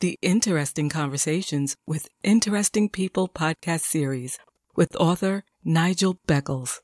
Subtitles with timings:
[0.00, 4.38] the Interesting Conversations with Interesting People podcast series
[4.76, 6.80] with author Nigel Beckles.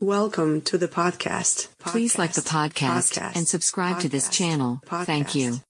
[0.00, 1.68] Welcome to the podcast.
[1.78, 3.36] Please like the podcast, Podcast.
[3.36, 4.32] and subscribe to this Podcast.
[4.32, 4.80] channel.
[4.86, 5.60] Thank you.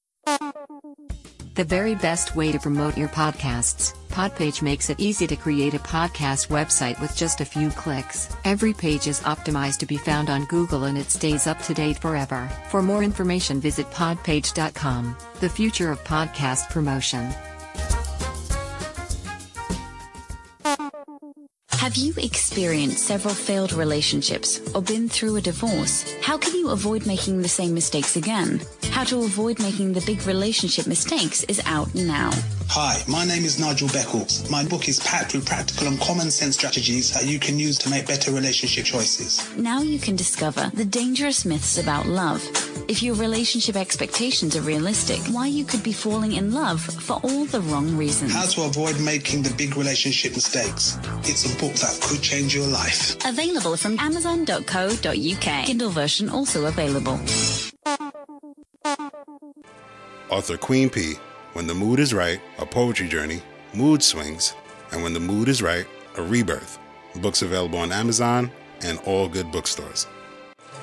[1.54, 5.78] The very best way to promote your podcasts, Podpage makes it easy to create a
[5.78, 8.34] podcast website with just a few clicks.
[8.44, 11.98] Every page is optimized to be found on Google and it stays up to date
[11.98, 12.48] forever.
[12.70, 15.16] For more information, visit podpage.com.
[15.40, 17.34] The future of podcast promotion.
[21.82, 26.14] Have you experienced several failed relationships or been through a divorce?
[26.22, 28.60] How can you avoid making the same mistakes again?
[28.92, 32.30] How to avoid making the big relationship mistakes is out now.
[32.68, 34.48] Hi, my name is Nigel Beckles.
[34.48, 37.90] My book is packed with practical and common sense strategies that you can use to
[37.90, 39.44] make better relationship choices.
[39.56, 42.42] Now you can discover the dangerous myths about love.
[42.88, 47.44] If your relationship expectations are realistic, why you could be falling in love for all
[47.44, 48.32] the wrong reasons.
[48.32, 50.98] How to avoid making the big relationship mistakes.
[51.24, 53.16] It's a book that could change your life.
[53.24, 55.66] Available from amazon.co.uk.
[55.66, 57.18] Kindle version also available.
[60.30, 61.14] Author Queen P.
[61.52, 63.42] When the Mood is Right, A Poetry Journey,
[63.74, 64.54] Mood Swings,
[64.90, 66.78] and When the Mood is Right, A Rebirth.
[67.16, 68.50] Books available on Amazon
[68.82, 70.06] and all good bookstores.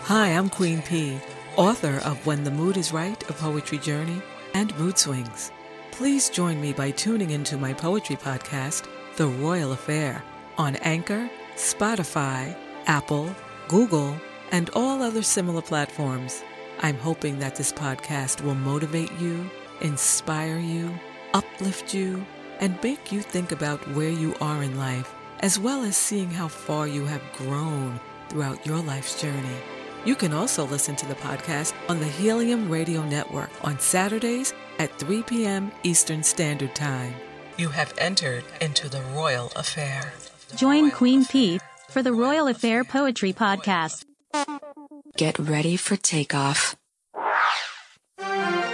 [0.04, 1.18] Hi, I'm Queen P,
[1.56, 4.22] author of When the Mood is Right, A Poetry Journey,
[4.54, 5.52] and Mood Swings.
[5.92, 10.24] Please join me by tuning into my poetry podcast, The Royal Affair,
[10.60, 13.34] on Anchor, Spotify, Apple,
[13.70, 14.16] Google,
[14.52, 16.44] and all other similar platforms.
[16.82, 19.50] I'm hoping that this podcast will motivate you,
[19.82, 20.94] inspire you,
[21.34, 22.26] uplift you,
[22.60, 26.50] and make you think about where you are in life, as well as seeing how
[26.50, 29.58] far you have grown throughout your life's journey.
[30.06, 34.98] You can also listen to the podcast on the Helium Radio Network on Saturdays at
[35.00, 35.72] 3 p.m.
[35.84, 37.14] Eastern Standard Time.
[37.58, 40.14] You have entered into the Royal Affair.
[40.56, 44.06] Join Queen P for the Royal Affair Poetry Podcast.
[45.18, 46.76] Get ready for takeoff.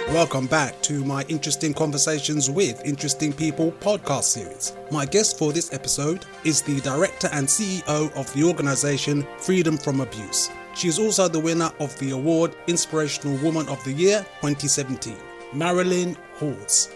[0.08, 4.72] Welcome back to my Interesting Conversations with Interesting People podcast series.
[4.90, 10.00] My guest for this episode is the director and CEO of the organization Freedom from
[10.00, 10.50] Abuse.
[10.74, 15.16] She is also the winner of the award Inspirational Woman of the Year 2017,
[15.52, 16.95] Marilyn Hawes.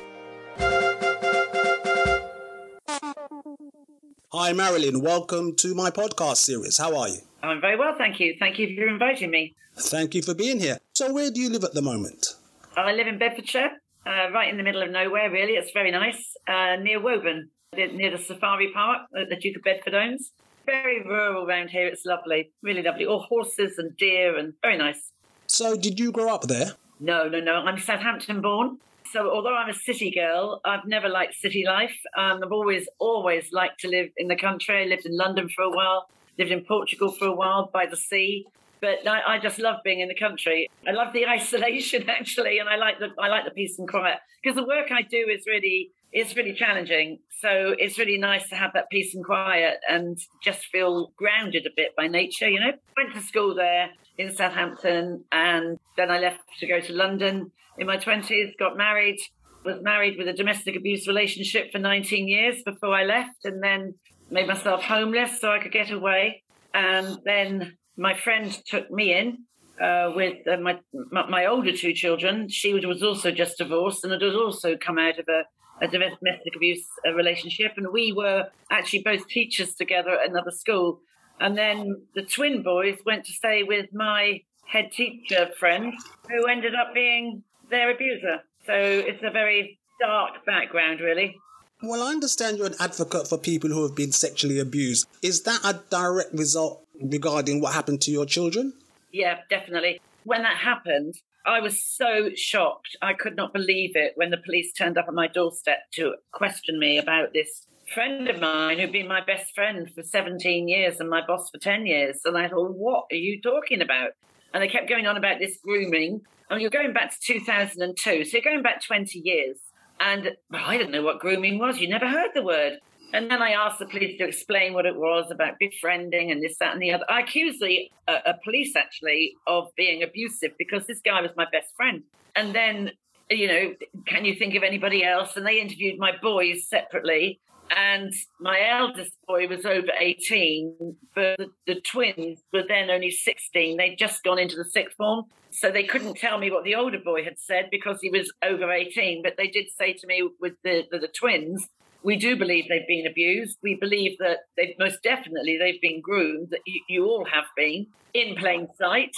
[4.32, 5.00] Hi, Marilyn.
[5.00, 6.78] Welcome to my podcast series.
[6.78, 7.18] How are you?
[7.42, 8.36] I'm very well, thank you.
[8.38, 9.56] Thank you for inviting me.
[9.74, 10.78] Thank you for being here.
[10.92, 12.36] So, where do you live at the moment?
[12.76, 13.70] I live in Bedfordshire,
[14.06, 15.54] uh, right in the middle of nowhere, really.
[15.54, 19.94] It's very nice, uh, near Woburn, near the safari park that the Duke of Bedford
[19.94, 20.30] owns.
[20.64, 21.88] Very rural around here.
[21.88, 23.06] It's lovely, really lovely.
[23.06, 25.10] All horses and deer, and very nice.
[25.48, 26.74] So, did you grow up there?
[27.00, 27.54] No, no, no.
[27.54, 28.78] I'm Southampton born.
[29.12, 31.96] So, although I'm a city girl, I've never liked city life.
[32.16, 34.82] Um, I've always, always liked to live in the country.
[34.82, 37.96] I lived in London for a while, lived in Portugal for a while by the
[37.96, 38.46] sea.
[38.80, 40.70] But I, I just love being in the country.
[40.86, 44.18] I love the isolation actually, and I like the I like the peace and quiet
[44.42, 47.18] because the work I do is really it's really challenging.
[47.40, 51.70] So it's really nice to have that peace and quiet and just feel grounded a
[51.76, 52.48] bit by nature.
[52.48, 56.92] You know, went to school there in Southampton, and then I left to go to
[56.92, 58.54] London in my twenties.
[58.58, 59.18] Got married,
[59.64, 63.94] was married with a domestic abuse relationship for 19 years before I left, and then
[64.30, 66.42] made myself homeless so I could get away.
[66.72, 69.44] And then my friend took me in
[69.80, 70.78] uh, with uh, my,
[71.10, 72.48] my my older two children.
[72.48, 75.44] She was also just divorced and it had also come out of a,
[75.84, 81.00] a domestic abuse uh, relationship, and we were actually both teachers together at another school.
[81.40, 85.94] And then the twin boys went to stay with my head teacher friend,
[86.28, 88.42] who ended up being their abuser.
[88.66, 91.36] So it's a very dark background, really.
[91.82, 95.06] Well, I understand you're an advocate for people who have been sexually abused.
[95.22, 98.74] Is that a direct result regarding what happened to your children?
[99.12, 100.00] Yeah, definitely.
[100.24, 101.14] When that happened,
[101.46, 102.96] I was so shocked.
[103.00, 106.78] I could not believe it when the police turned up at my doorstep to question
[106.78, 111.10] me about this friend of mine who'd been my best friend for 17 years and
[111.10, 112.20] my boss for 10 years.
[112.24, 114.10] And I thought, what are you talking about?
[114.54, 116.20] And they kept going on about this grooming.
[116.48, 118.24] And you're going back to 2002.
[118.24, 119.58] So you're going back 20 years.
[119.98, 121.78] And well, I didn't know what grooming was.
[121.78, 122.78] You never heard the word.
[123.12, 126.56] And then I asked the police to explain what it was about befriending and this,
[126.58, 127.04] that, and the other.
[127.08, 131.46] I accused the uh, uh, police actually of being abusive because this guy was my
[131.50, 132.04] best friend.
[132.36, 132.92] And then,
[133.28, 133.74] you know,
[134.06, 135.36] can you think of anybody else?
[135.36, 137.40] And they interviewed my boys separately.
[137.70, 143.76] And my eldest boy was over 18, but the, the, twins were then only 16.
[143.76, 145.26] They'd just gone into the sixth form.
[145.50, 148.70] So they couldn't tell me what the older boy had said because he was over
[148.72, 149.22] 18.
[149.22, 151.68] But they did say to me with the, the, the twins,
[152.02, 153.58] we do believe they've been abused.
[153.62, 157.86] We believe that they've most definitely they've been groomed, that you, you all have been
[158.14, 159.12] in plain sight.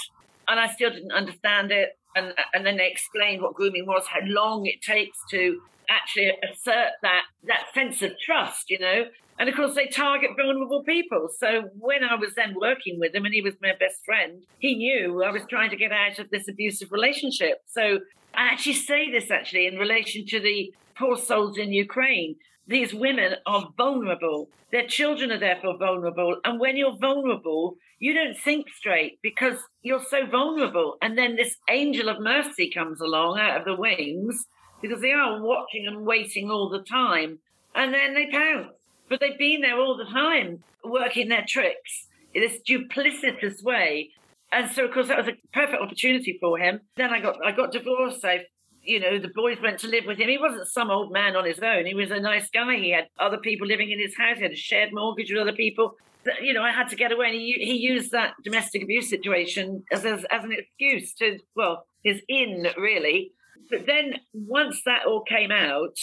[0.49, 1.96] And I still didn't understand it.
[2.14, 5.62] And, and then they explained what grooming was, how long it takes to
[5.94, 9.04] actually assert that that sense of trust, you know.
[9.38, 11.28] And of course, they target vulnerable people.
[11.38, 14.74] So when I was then working with him, and he was my best friend, he
[14.76, 17.58] knew I was trying to get out of this abusive relationship.
[17.66, 18.00] So
[18.34, 22.36] I actually say this actually in relation to the poor souls in Ukraine.
[22.66, 24.48] These women are vulnerable.
[24.70, 26.36] Their children are therefore vulnerable.
[26.44, 30.96] And when you're vulnerable, you don't think straight because you're so vulnerable.
[31.02, 34.46] And then this angel of mercy comes along out of the wings
[34.82, 37.38] because they are watching and waiting all the time.
[37.75, 38.75] And then they pounce.
[39.08, 44.11] But they've been there all the time, working their tricks in this duplicitous way.
[44.50, 46.81] And so, of course, that was a perfect opportunity for him.
[46.96, 48.25] Then I got I got divorced.
[48.25, 48.44] I,
[48.82, 50.29] you know, the boys went to live with him.
[50.29, 51.87] He wasn't some old man on his own.
[51.87, 52.76] He was a nice guy.
[52.76, 54.37] He had other people living in his house.
[54.37, 55.96] He had a shared mortgage with other people.
[56.40, 57.26] You know, I had to get away.
[57.26, 61.87] And he, he used that domestic abuse situation as, as, as an excuse to, well,
[62.05, 63.32] his in, really,
[63.72, 65.96] but then once that all came out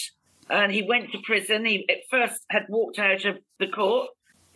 [0.50, 4.08] and he went to prison, he at first had walked out of the court,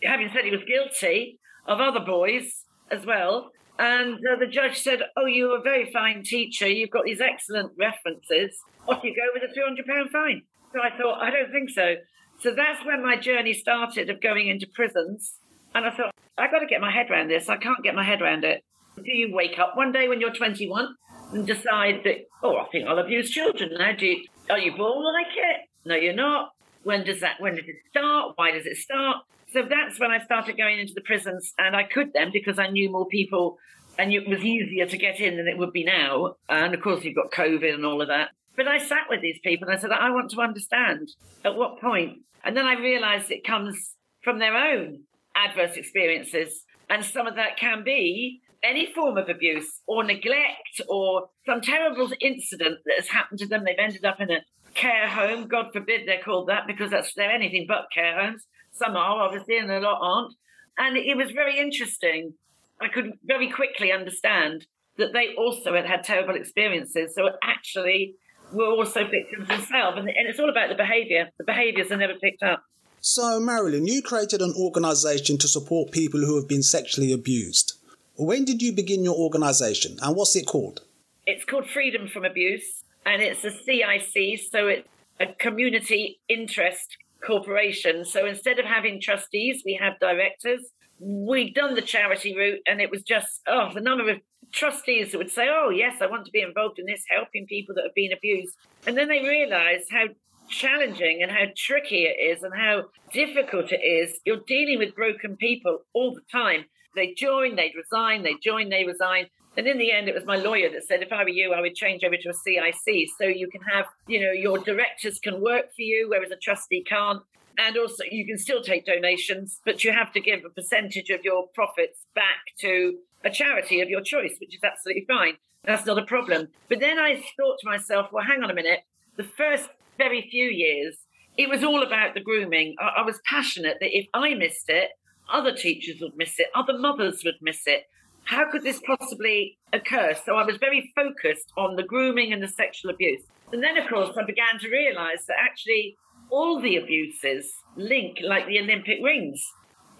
[0.02, 3.52] having said he was guilty of other boys as well.
[3.78, 6.68] And uh, the judge said, Oh, you're a very fine teacher.
[6.68, 8.58] You've got these excellent references.
[8.88, 10.42] Off you go with a £300 fine.
[10.72, 11.94] So I thought, I don't think so.
[12.40, 15.34] So that's when my journey started of going into prisons.
[15.72, 17.48] And I thought, I've got to get my head around this.
[17.48, 18.64] I can't get my head around it.
[18.96, 20.96] Do you wake up one day when you're 21
[21.32, 23.92] and decide that, oh, I think I'll abuse children now.
[23.92, 25.68] Do you, are you born like it?
[25.84, 26.52] No, you're not.
[26.82, 27.40] When does that?
[27.40, 28.32] When did it start?
[28.36, 29.18] Why does it start?
[29.52, 32.68] So that's when I started going into the prisons, and I could then because I
[32.68, 33.58] knew more people,
[33.98, 36.34] and it was easier to get in than it would be now.
[36.48, 38.30] And of course, you've got COVID and all of that.
[38.56, 41.08] But I sat with these people and I said, I want to understand
[41.44, 42.18] at what point.
[42.44, 45.04] And then I realised it comes from their own
[45.36, 51.28] adverse experiences, and some of that can be any form of abuse or neglect or
[51.46, 53.64] some terrible incident that has happened to them.
[53.64, 54.40] They've ended up in a
[54.74, 55.46] care home.
[55.48, 58.44] God forbid they're called that because that's they're anything but care homes.
[58.72, 60.34] Some are obviously, and a lot aren't.
[60.78, 62.34] And it was very interesting.
[62.80, 64.66] I could very quickly understand
[64.98, 67.14] that they also had had terrible experiences.
[67.14, 68.16] So actually,
[68.52, 69.98] were also victims themselves.
[69.98, 71.30] And, and it's all about the behaviour.
[71.38, 72.62] The behaviours are never picked up.
[73.00, 77.74] So, Marilyn, you created an organisation to support people who have been sexually abused.
[78.16, 80.82] When did you begin your organisation and what's it called?
[81.26, 84.88] It's called Freedom from Abuse and it's a CIC, so it's
[85.18, 86.96] a community interest
[87.26, 88.04] corporation.
[88.04, 90.60] So instead of having trustees, we have directors.
[91.00, 94.20] We'd done the charity route and it was just, oh, the number of
[94.52, 97.74] trustees that would say, oh, yes, I want to be involved in this, helping people
[97.74, 98.54] that have been abused.
[98.86, 100.04] And then they realize how
[100.48, 104.20] challenging and how tricky it is and how difficult it is.
[104.24, 106.66] You're dealing with broken people all the time.
[106.94, 109.26] They join, they'd resign, they join, they resign.
[109.56, 111.60] And in the end, it was my lawyer that said, if I were you, I
[111.60, 113.08] would change over to a CIC.
[113.18, 116.82] So you can have, you know, your directors can work for you, whereas a trustee
[116.82, 117.22] can't.
[117.56, 121.20] And also, you can still take donations, but you have to give a percentage of
[121.22, 125.34] your profits back to a charity of your choice, which is absolutely fine.
[125.64, 126.48] That's not a problem.
[126.68, 128.80] But then I thought to myself, well, hang on a minute.
[129.16, 130.96] The first very few years,
[131.38, 132.74] it was all about the grooming.
[132.80, 134.90] I, I was passionate that if I missed it,
[135.32, 137.84] other teachers would miss it, other mothers would miss it.
[138.24, 140.14] How could this possibly occur?
[140.24, 143.22] So I was very focused on the grooming and the sexual abuse.
[143.52, 145.96] And then, of course, I began to realize that actually
[146.30, 149.44] all the abuses link like the Olympic rings.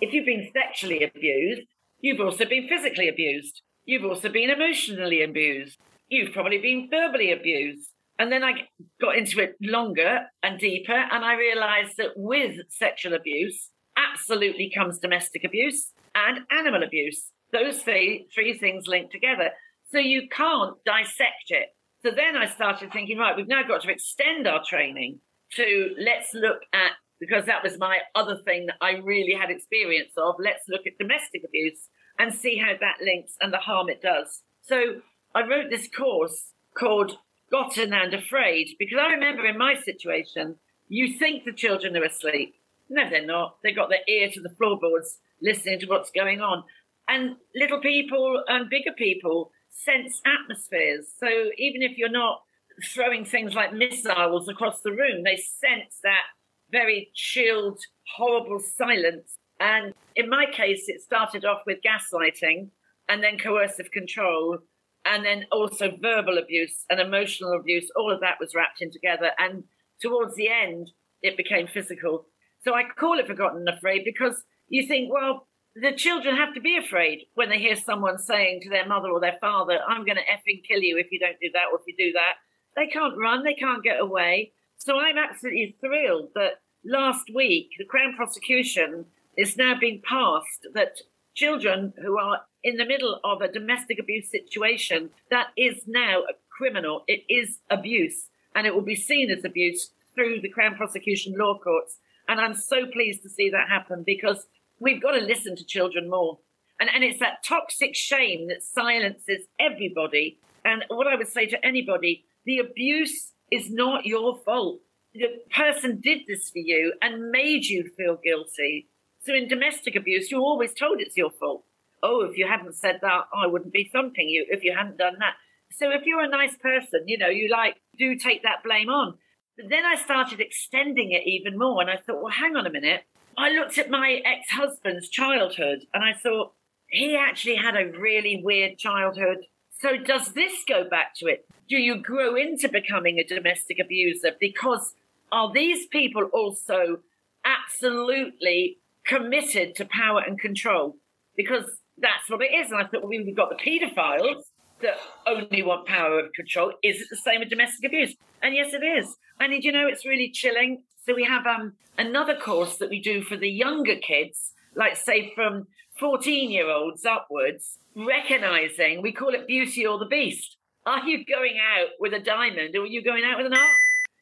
[0.01, 1.63] If you've been sexually abused,
[2.01, 3.63] you've also been physically abused.
[3.85, 5.79] You've also been emotionally abused.
[6.09, 7.91] You've probably been verbally abused.
[8.19, 8.69] And then I
[9.01, 14.99] got into it longer and deeper, and I realized that with sexual abuse, absolutely comes
[14.99, 17.27] domestic abuse and animal abuse.
[17.53, 19.51] Those three, three things link together.
[19.91, 21.69] So you can't dissect it.
[22.03, 25.21] So then I started thinking, right, we've now got to extend our training
[25.53, 30.13] to let's look at, because that was my other thing that I really had experience
[30.17, 34.03] of, let's look at domestic abuse and see how that links and the harm it
[34.03, 34.43] does.
[34.63, 35.01] So
[35.35, 37.19] I wrote this course called
[37.51, 40.57] Gotten and Afraid because I remember in my situation,
[40.89, 42.55] you think the children are asleep.
[42.89, 43.57] No, they're not.
[43.63, 46.65] They've got their ear to the floorboards listening to what's going on.
[47.09, 51.07] And little people and bigger people sense atmospheres.
[51.19, 51.27] So
[51.59, 52.43] even if you're not
[52.83, 56.23] throwing things like missiles across the room, they sense that
[56.71, 57.81] very chilled,
[58.17, 59.37] horrible silence.
[59.61, 62.69] And in my case, it started off with gaslighting
[63.09, 64.59] and then coercive control
[65.05, 67.91] and then also verbal abuse and emotional abuse.
[67.97, 69.31] All of that was wrapped in together.
[69.39, 69.65] And
[70.01, 70.91] towards the end,
[71.23, 72.27] it became physical.
[72.65, 76.61] So I call it Forgotten and Afraid because you think, well, the children have to
[76.61, 80.17] be afraid when they hear someone saying to their mother or their father, I'm going
[80.17, 82.35] to effing kill you if you don't do that or if you do that.
[82.77, 84.53] They can't run, they can't get away.
[84.79, 89.07] So I'm absolutely thrilled that last week the Crown prosecution
[89.37, 90.99] is now being passed that
[91.35, 96.35] children who are in the middle of a domestic abuse situation, that is now a
[96.57, 97.03] criminal.
[97.09, 101.59] It is abuse and it will be seen as abuse through the Crown prosecution law
[101.59, 101.99] courts.
[102.29, 104.47] And I'm so pleased to see that happen because
[104.81, 106.39] we've got to listen to children more.
[106.81, 110.39] And, and it's that toxic shame that silences everybody.
[110.65, 114.81] And what I would say to anybody, the abuse is not your fault.
[115.15, 118.89] The person did this for you and made you feel guilty.
[119.21, 121.65] So in domestic abuse, you're always told it's your fault.
[122.03, 125.17] Oh, if you hadn't said that, I wouldn't be thumping you if you hadn't done
[125.21, 125.35] that.
[125.73, 129.15] So if you're a nice person, you know, you like do take that blame on.
[129.57, 132.71] But then I started extending it even more and I thought, well, hang on a
[132.71, 133.05] minute.
[133.39, 136.53] I looked at my ex husband's childhood and I thought
[136.89, 139.39] he actually had a really weird childhood.
[139.81, 141.47] So, does this go back to it?
[141.69, 144.33] Do you grow into becoming a domestic abuser?
[144.39, 144.95] Because
[145.33, 147.01] are these people also
[147.45, 150.97] absolutely committed to power and control?
[151.37, 151.65] Because
[151.99, 152.71] that's what it is.
[152.71, 154.45] And I thought, well, we've got the paedophiles
[154.85, 156.73] that only want power and control.
[156.83, 158.15] Is it the same with domestic abuse?
[158.43, 159.17] And yes, it is.
[159.41, 163.23] And you know, it's really chilling so we have um, another course that we do
[163.23, 165.67] for the younger kids, like say from
[166.01, 170.57] 14 year olds upwards, recognizing we call it beauty or the beast.
[170.87, 173.77] Are you going out with a diamond or are you going out with an arm?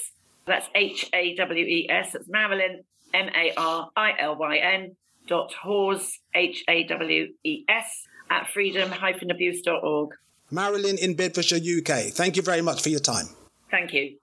[0.46, 2.12] That's H A W E S.
[2.12, 7.64] That's Marilyn, M A R I L Y N, dot Hawes, H A W E
[7.68, 10.10] S, at freedom-abuse.org.
[10.50, 12.12] Marilyn in Bedfordshire, UK.
[12.12, 13.26] Thank you very much for your time.
[13.70, 14.16] Thank you.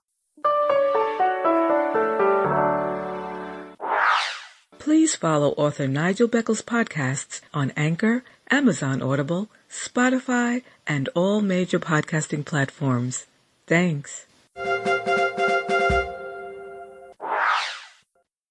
[4.79, 12.43] Please follow author Nigel Beckles' podcasts on Anchor, Amazon Audible, Spotify, and all major podcasting
[12.43, 13.27] platforms.
[13.67, 14.25] Thanks.